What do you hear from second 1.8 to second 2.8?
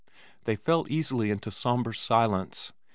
silence.